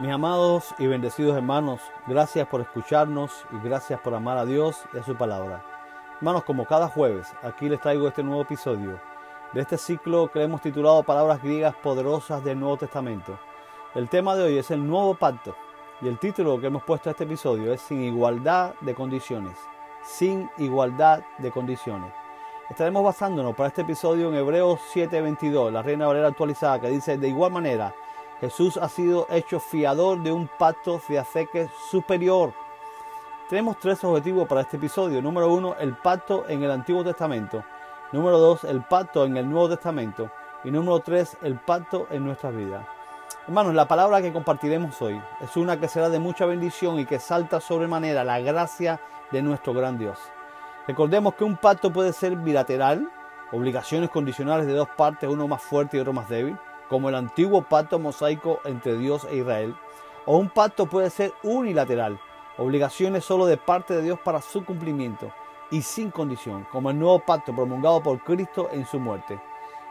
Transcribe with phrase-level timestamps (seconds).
[0.00, 4.98] Mis amados y bendecidos hermanos, gracias por escucharnos y gracias por amar a Dios y
[4.98, 5.62] a su palabra.
[6.16, 8.98] Hermanos, como cada jueves, aquí les traigo este nuevo episodio
[9.52, 13.38] de este ciclo que hemos titulado Palabras griegas poderosas del Nuevo Testamento.
[13.94, 15.54] El tema de hoy es el nuevo pacto
[16.00, 19.58] y el título que hemos puesto a este episodio es Sin igualdad de condiciones.
[20.02, 22.10] Sin igualdad de condiciones.
[22.70, 27.28] Estaremos basándonos para este episodio en Hebreos 7:22, la Reina Valera actualizada, que dice, de
[27.28, 27.94] igual manera,
[28.40, 32.54] Jesús ha sido hecho fiador de un pacto fiaceque superior.
[33.50, 35.20] Tenemos tres objetivos para este episodio.
[35.20, 37.62] Número uno, el pacto en el Antiguo Testamento.
[38.12, 40.30] Número dos, el pacto en el Nuevo Testamento.
[40.64, 42.86] Y número tres, el pacto en nuestras vidas.
[43.46, 47.18] Hermanos, la palabra que compartiremos hoy es una que será de mucha bendición y que
[47.18, 50.18] salta sobremanera la gracia de nuestro gran Dios.
[50.86, 53.10] Recordemos que un pacto puede ser bilateral,
[53.52, 56.56] obligaciones condicionales de dos partes, uno más fuerte y otro más débil
[56.90, 59.76] como el antiguo pacto mosaico entre Dios e Israel,
[60.26, 62.20] o un pacto puede ser unilateral,
[62.58, 65.32] obligaciones solo de parte de Dios para su cumplimiento
[65.70, 69.40] y sin condición, como el nuevo pacto promulgado por Cristo en su muerte.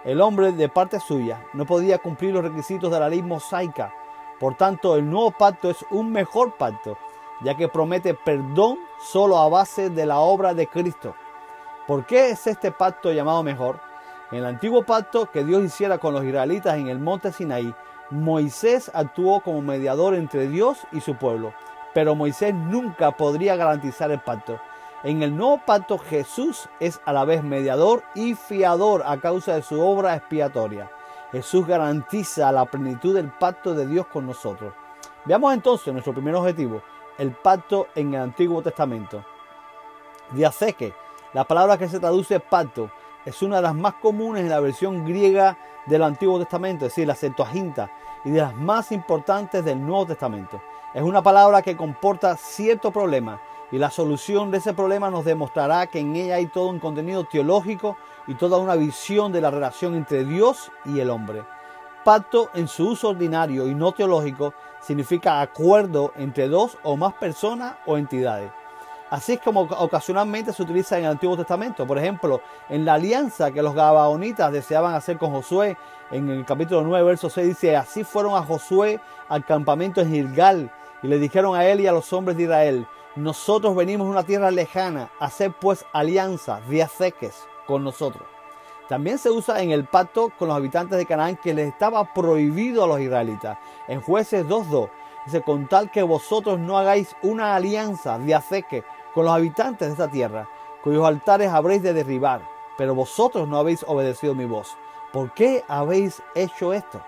[0.04, 3.94] El hombre de parte suya no podía cumplir los requisitos de la ley mosaica,
[4.40, 6.98] por tanto el nuevo pacto es un mejor pacto,
[7.42, 11.16] ya que promete perdón solo a base de la obra de Cristo.
[11.88, 13.89] ¿Por qué es este pacto llamado mejor?
[14.32, 17.74] En el antiguo pacto que Dios hiciera con los israelitas en el monte Sinaí,
[18.12, 21.54] Moisés actuó como mediador entre Dios y su pueblo,
[21.94, 24.60] pero Moisés nunca podría garantizar el pacto.
[25.04, 29.62] En el nuevo pacto Jesús es a la vez mediador y fiador a causa de
[29.62, 30.92] su obra expiatoria.
[31.32, 34.74] Jesús garantiza la plenitud del pacto de Dios con nosotros.
[35.26, 36.82] Veamos entonces nuestro primer objetivo,
[37.18, 39.24] el pacto en el Antiguo Testamento.
[40.32, 40.94] Diaceque,
[41.34, 42.90] la palabra que se traduce pacto,
[43.26, 47.08] es una de las más comunes en la versión griega del Antiguo Testamento, es decir,
[47.08, 47.92] la Septuaginta,
[48.24, 50.62] y de las más importantes del Nuevo Testamento.
[50.94, 53.40] Es una palabra que comporta cierto problema
[53.72, 57.26] y la solución de ese problema nos demostrará que en ella hay todo un contenido
[57.26, 61.44] teológico y toda una visión de la relación entre Dios y el hombre.
[62.04, 67.76] Pacto en su uso ordinario y no teológico significa acuerdo entre dos o más personas
[67.86, 68.52] o entidades.
[69.10, 71.88] Así es como ocasionalmente se utiliza en el Antiguo Testamento.
[71.88, 75.78] Por ejemplo, en la alianza que los gabaonitas deseaban hacer con Josué,
[76.12, 80.72] en el capítulo 9, verso 6 dice, así fueron a Josué al campamento en Gilgal
[81.02, 84.24] y le dijeron a él y a los hombres de Israel, nosotros venimos de una
[84.24, 88.24] tierra lejana, hacer pues alianza, diaceques con nosotros.
[88.88, 92.84] También se usa en el pacto con los habitantes de Canaán que les estaba prohibido
[92.84, 93.58] a los israelitas.
[93.88, 94.90] En jueces 2.2
[95.26, 98.84] dice, con tal que vosotros no hagáis una alianza, diaceque,
[99.14, 100.48] con los habitantes de esta tierra,
[100.84, 102.42] cuyos altares habréis de derribar,
[102.78, 104.78] pero vosotros no habéis obedecido mi voz.
[105.12, 107.02] ¿Por qué habéis hecho esto?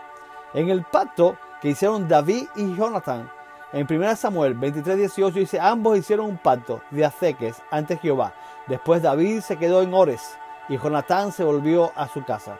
[0.54, 3.30] En el pacto que hicieron David y Jonathan,
[3.74, 8.34] en 1 Samuel 23, 18 dice, ambos hicieron un pacto de aceques ante Jehová.
[8.68, 10.38] Después David se quedó en Ores
[10.68, 12.58] y Jonatán se volvió a su casa.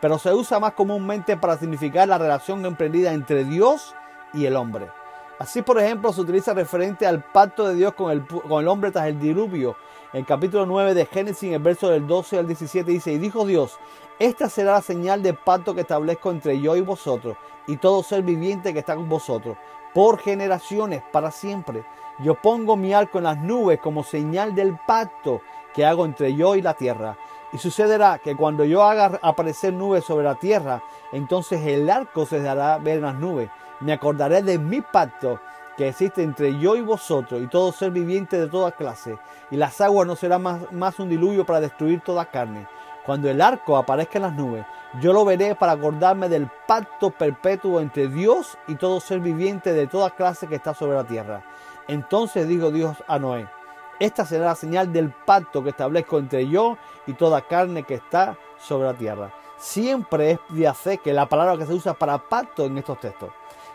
[0.00, 3.96] Pero se usa más comúnmente para significar la relación emprendida entre Dios
[4.32, 4.90] y el hombre.
[5.38, 8.92] Así, por ejemplo, se utiliza referente al pacto de Dios con el, con el hombre
[8.92, 9.76] tras el diluvio.
[10.12, 13.44] En capítulo 9 de Génesis, en el verso del 12 al 17, dice, y dijo
[13.44, 13.80] Dios,
[14.20, 17.36] esta será la señal de pacto que establezco entre yo y vosotros,
[17.66, 19.56] y todo ser viviente que está con vosotros,
[19.92, 21.84] por generaciones, para siempre.
[22.20, 25.40] Yo pongo mi arco en las nubes como señal del pacto
[25.74, 27.16] que hago entre yo y la tierra.
[27.52, 30.80] Y sucederá que cuando yo haga aparecer nubes sobre la tierra,
[31.10, 33.50] entonces el arco se dará ver en las nubes
[33.84, 35.38] me acordaré de mi pacto
[35.76, 39.18] que existe entre yo y vosotros y todo ser viviente de toda clase,
[39.50, 42.66] y las aguas no serán más, más un diluvio para destruir toda carne.
[43.04, 44.64] Cuando el arco aparezca en las nubes,
[45.00, 49.86] yo lo veré para acordarme del pacto perpetuo entre Dios y todo ser viviente de
[49.86, 51.44] toda clase que está sobre la tierra.
[51.86, 53.46] Entonces dijo Dios a Noé,
[54.00, 58.38] esta será la señal del pacto que establezco entre yo y toda carne que está
[58.58, 59.30] sobre la tierra.
[59.58, 63.30] Siempre es que la palabra que se usa para pacto en estos textos.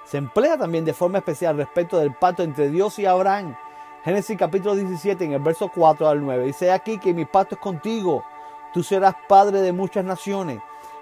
[0.09, 3.55] Se emplea también de forma especial respecto del pacto entre Dios y Abraham.
[4.03, 7.61] Génesis capítulo 17 en el verso 4 al 9 dice aquí que mi pacto es
[7.61, 8.23] contigo.
[8.73, 10.61] Tú serás padre de muchas naciones.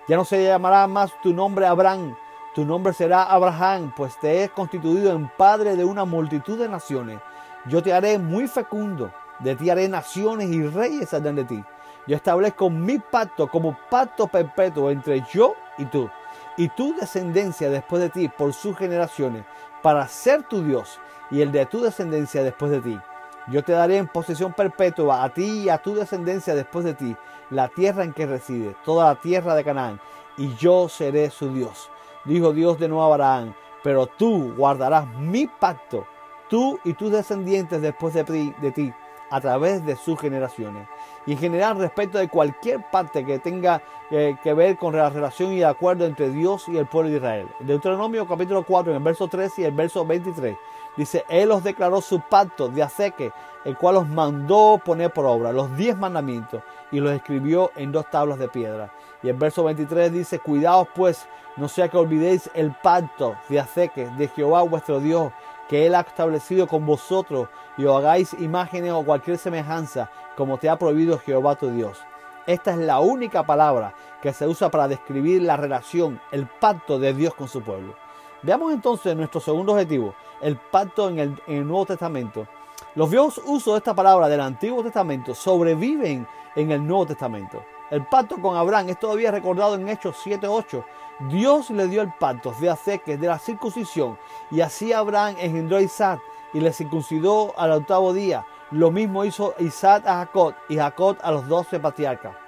[0.10, 2.18] Ya no se llamará más tu nombre Abraham.
[2.54, 7.22] Tu nombre será Abraham, pues te he constituido en padre de una multitud de naciones.
[7.68, 9.14] Yo te haré muy fecundo.
[9.40, 11.64] De ti haré naciones y reyes saldrán de ti.
[12.08, 16.10] Yo establezco mi pacto como pacto perpetuo entre yo y tú
[16.58, 19.46] y tu descendencia después de ti por sus generaciones,
[19.82, 21.00] para ser tu Dios
[21.32, 23.00] y el de tu descendencia después de ti.
[23.48, 27.16] Yo te daré en posesión perpetua a ti y a tu descendencia después de ti
[27.50, 30.02] la tierra en que reside, toda la tierra de Canaán,
[30.38, 31.90] y yo seré su Dios.
[32.26, 33.54] Dijo Dios de nuevo a Abraham,
[33.84, 36.06] pero tú guardarás mi pacto,
[36.50, 38.94] tú y tus descendientes después de ti,
[39.30, 40.88] a través de sus generaciones.
[41.26, 45.52] Y en general respecto de cualquier parte que tenga eh, que ver con la relación
[45.52, 47.48] y el acuerdo entre Dios y el pueblo de Israel.
[47.60, 50.56] Deuteronomio capítulo 4, en el verso 3 y el verso 23,
[50.96, 53.32] dice, Él os declaró su pacto de aceque,
[53.66, 58.10] el cual os mandó poner por obra los diez mandamientos y los escribió en dos
[58.10, 58.94] tablas de piedra.
[59.22, 61.28] Y el verso 23 dice, cuidaos pues,
[61.58, 65.34] no sea que olvidéis el pacto de aceque de Jehová vuestro Dios,
[65.68, 70.70] que Él ha establecido con vosotros, y os hagáis imágenes o cualquier semejanza, como te
[70.70, 72.00] ha prohibido Jehová tu Dios.
[72.46, 77.14] Esta es la única palabra que se usa para describir la relación, el pacto de
[77.14, 77.96] Dios con su pueblo.
[78.42, 82.48] Veamos entonces nuestro segundo objetivo, el pacto en el, Nuevo Testamento.
[82.96, 87.64] Los viejos usos de esta palabra del Antiguo Testamento sobreviven en el Nuevo Testamento.
[87.90, 90.84] El pacto con Abraham es todavía recordado en Hechos 7:8.
[91.30, 94.18] Dios le dio el pacto de aceques de la circuncisión
[94.52, 96.20] y así Abraham engendró a Isaac
[96.54, 98.46] y le circuncidó al octavo día.
[98.72, 102.47] Lo mismo hizo Isaac a Jacob y Jacob a los doce patriarcas.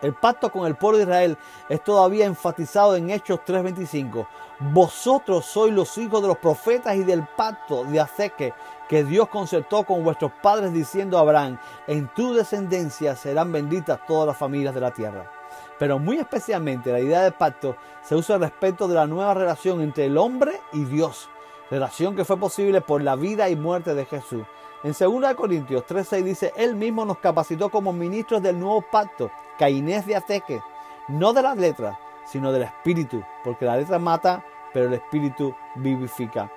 [0.00, 4.26] El pacto con el pueblo de Israel es todavía enfatizado en Hechos 3:25.
[4.60, 8.54] Vosotros sois los hijos de los profetas y del pacto de aceque
[8.88, 14.26] que Dios concertó con vuestros padres diciendo a Abraham, en tu descendencia serán benditas todas
[14.26, 15.30] las familias de la tierra.
[15.78, 20.06] Pero muy especialmente la idea del pacto se usa respecto de la nueva relación entre
[20.06, 21.28] el hombre y Dios,
[21.70, 24.44] relación que fue posible por la vida y muerte de Jesús.
[24.82, 30.06] En 2 Corintios 3:6 dice, Él mismo nos capacitó como ministros del nuevo pacto, Cainés
[30.06, 30.62] de Ateque,
[31.08, 36.50] no de las letras, sino del espíritu, porque la letra mata, pero el espíritu vivifica.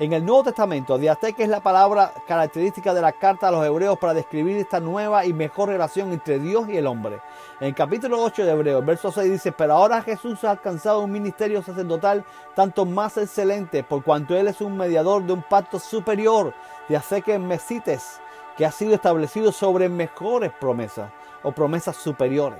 [0.00, 3.96] En el Nuevo Testamento, diateque es la palabra característica de la carta a los hebreos
[3.96, 7.20] para describir esta nueva y mejor relación entre Dios y el hombre.
[7.60, 11.62] En capítulo 8 de Hebreos, verso 6 dice, pero ahora Jesús ha alcanzado un ministerio
[11.62, 12.24] sacerdotal
[12.56, 16.52] tanto más excelente, por cuanto Él es un mediador de un pacto superior,
[16.88, 18.18] diateque mesites,
[18.56, 21.12] que ha sido establecido sobre mejores promesas
[21.44, 22.58] o promesas superiores.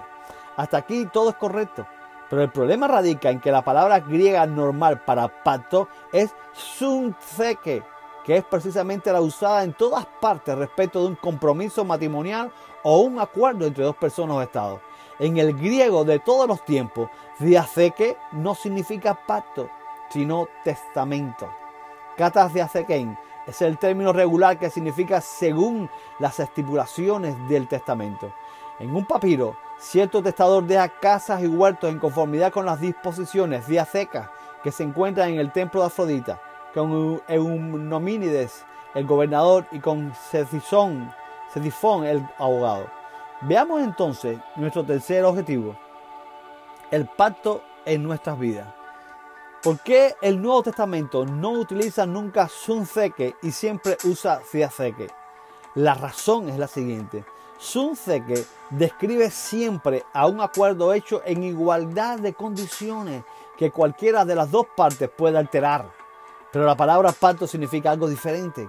[0.56, 1.84] Hasta aquí todo es correcto.
[2.30, 7.82] Pero el problema radica en que la palabra griega normal para pacto es sunzeke,
[8.24, 12.50] que es precisamente la usada en todas partes respecto de un compromiso matrimonial
[12.82, 14.80] o un acuerdo entre dos personas o estados.
[15.18, 19.68] En el griego de todos los tiempos, diaceque no significa pacto,
[20.10, 21.48] sino testamento.
[22.16, 23.16] Katas diacekein
[23.46, 28.32] es el término regular que significa según las estipulaciones del testamento.
[28.80, 34.28] En un papiro, cierto testador deja casas y huertos en conformidad con las disposiciones diacecas
[34.64, 36.40] que se encuentran en el templo de Afrodita,
[36.74, 42.86] con Eunomínides, el gobernador, y con Cedifón, el abogado.
[43.42, 45.76] Veamos entonces nuestro tercer objetivo,
[46.90, 48.66] el pacto en nuestras vidas.
[49.62, 55.08] ¿Por qué el Nuevo Testamento no utiliza nunca sunzeke y siempre usa ciaceque?
[55.74, 57.24] La razón es la siguiente.
[57.58, 63.24] Sunzeke describe siempre a un acuerdo hecho en igualdad de condiciones
[63.56, 65.90] que cualquiera de las dos partes puede alterar.
[66.52, 68.68] Pero la palabra pacto significa algo diferente.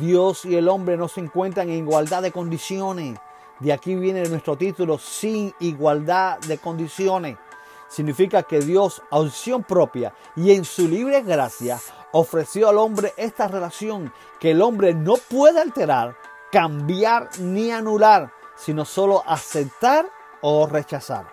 [0.00, 3.18] Dios y el hombre no se encuentran en igualdad de condiciones.
[3.60, 7.38] De aquí viene nuestro título, sin igualdad de condiciones.
[7.88, 11.78] Significa que Dios, a opción propia y en su libre gracia,
[12.12, 16.16] ofreció al hombre esta relación que el hombre no puede alterar
[16.50, 20.06] cambiar ni anular, sino solo aceptar
[20.40, 21.26] o rechazar.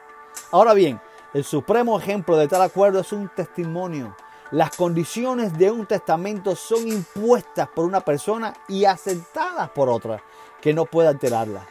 [0.52, 1.00] Ahora bien,
[1.34, 4.16] el supremo ejemplo de tal acuerdo es un testimonio.
[4.52, 10.22] Las condiciones de un testamento son impuestas por una persona y aceptadas por otra,
[10.62, 11.66] que no puede alterarlas.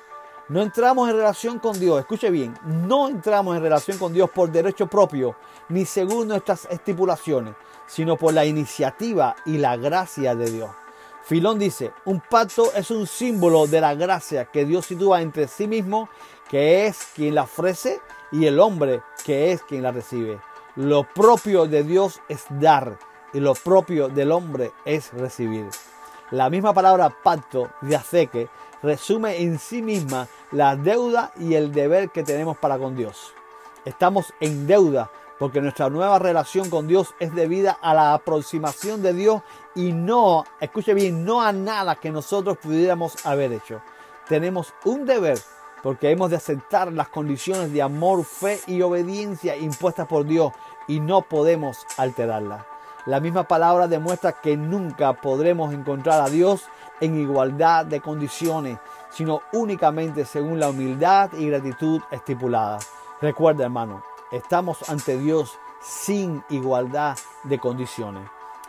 [0.49, 4.51] No entramos en relación con Dios, escuche bien, no entramos en relación con Dios por
[4.51, 5.37] derecho propio,
[5.69, 7.55] ni según nuestras estipulaciones,
[7.87, 10.82] sino por la iniciativa y la gracia de Dios.
[11.25, 15.69] Filón dice, un pacto es un símbolo de la gracia que Dios sitúa entre sí
[15.69, 16.09] mismo,
[16.49, 18.01] que es quien la ofrece,
[18.33, 20.41] y el hombre, que es quien la recibe.
[20.75, 22.99] Lo propio de Dios es dar
[23.35, 25.69] y lo propio del hombre es recibir.
[26.31, 28.49] La misma palabra pacto de aceque
[28.83, 33.33] resume en sí misma la deuda y el deber que tenemos para con Dios.
[33.85, 35.11] Estamos en deuda
[35.43, 39.43] porque nuestra nueva relación con Dios es debida a la aproximación de Dios
[39.75, 43.83] y no, escuche bien, no a nada que nosotros pudiéramos haber hecho.
[44.29, 45.37] Tenemos un deber
[45.83, 50.53] porque hemos de aceptar las condiciones de amor, fe y obediencia impuestas por Dios
[50.87, 52.65] y no podemos alterarlas.
[53.07, 56.67] La misma palabra demuestra que nunca podremos encontrar a Dios
[57.01, 58.79] en igualdad de condiciones,
[59.11, 62.89] sino únicamente según la humildad y gratitud estipuladas.
[63.21, 68.23] Recuerda, hermano, Estamos ante Dios sin igualdad de condiciones.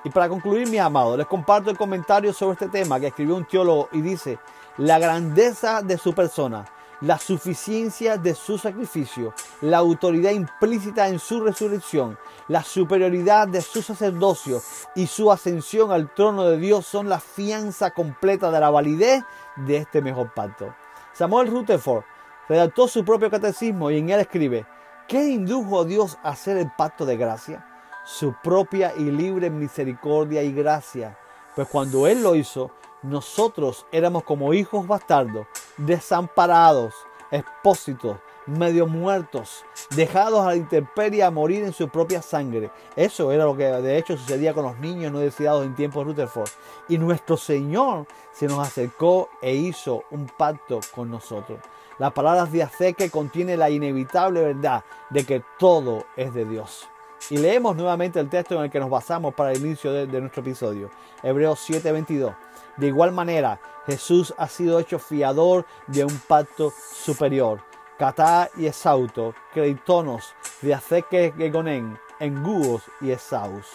[0.04, 3.46] Y para concluir, mi amado, les comparto el comentario sobre este tema que escribió un
[3.46, 4.40] teólogo y dice,
[4.76, 6.66] la grandeza de su persona,
[7.00, 12.18] la suficiencia de su sacrificio, la autoridad implícita en su resurrección,
[12.50, 14.62] la superioridad de su sacerdocio
[14.96, 19.24] y su ascensión al trono de Dios son la fianza completa de la validez
[19.56, 20.76] de este mejor pacto.
[21.14, 22.04] Samuel Rutherford
[22.50, 24.66] redactó su propio catecismo y en él escribe,
[25.08, 27.66] ¿qué indujo a Dios a hacer el pacto de gracia?
[28.06, 31.18] Su propia y libre misericordia y gracia.
[31.56, 36.94] Pues cuando Él lo hizo, nosotros éramos como hijos bastardos, desamparados,
[37.32, 42.72] expósitos, medio muertos, dejados a la intemperie a morir en su propia sangre.
[42.96, 46.12] Eso era lo que de hecho sucedía con los niños no deseados en tiempos de
[46.12, 46.50] Rutherford.
[46.90, 51.60] Y nuestro Señor se nos acercó e hizo un pacto con nosotros.
[52.00, 56.88] La palabra de que contiene la inevitable verdad de que todo es de Dios.
[57.30, 60.20] Y leemos nuevamente el texto en el que nos basamos para el inicio de, de
[60.20, 60.90] nuestro episodio.
[61.22, 62.36] Hebreos 7:22.
[62.78, 67.62] De igual manera, Jesús ha sido hecho fiador de un pacto superior.
[67.98, 73.68] Catá y Esauto, Creitonos, Diaceque Gegonen, Engúos y Esaus.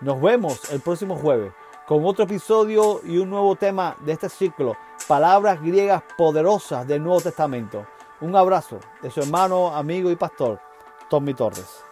[0.00, 1.52] Nos vemos el próximo jueves
[1.86, 4.76] con otro episodio y un nuevo tema de este ciclo,
[5.06, 7.86] palabras griegas poderosas del Nuevo Testamento.
[8.20, 10.60] Un abrazo de su hermano, amigo y pastor,
[11.08, 11.85] Tommy Torres.